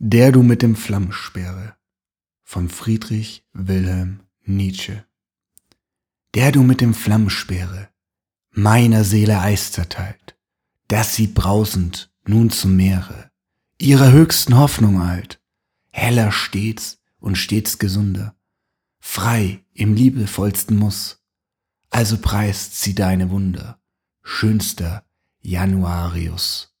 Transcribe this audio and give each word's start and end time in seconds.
Der 0.00 0.30
du 0.30 0.44
mit 0.44 0.62
dem 0.62 0.76
Flammensperre 0.76 1.74
von 2.44 2.68
Friedrich 2.68 3.44
Wilhelm 3.52 4.20
Nietzsche. 4.44 5.04
Der 6.34 6.52
du 6.52 6.62
mit 6.62 6.80
dem 6.80 6.94
Flammensperre 6.94 7.88
meiner 8.52 9.02
Seele 9.02 9.40
Eis 9.40 9.72
zerteilt, 9.72 10.38
dass 10.86 11.16
sie 11.16 11.26
brausend 11.26 12.12
nun 12.24 12.50
zum 12.50 12.76
Meere 12.76 13.32
ihrer 13.76 14.12
höchsten 14.12 14.56
Hoffnung 14.56 15.02
eilt, 15.02 15.42
heller 15.90 16.30
stets 16.30 17.00
und 17.18 17.34
stets 17.34 17.80
gesunder, 17.80 18.36
frei 19.00 19.64
im 19.74 19.94
liebevollsten 19.94 20.76
Muss. 20.76 21.24
Also 21.90 22.18
preist 22.18 22.80
sie 22.80 22.94
deine 22.94 23.30
Wunder, 23.30 23.80
schönster 24.22 25.04
Januarius. 25.40 26.77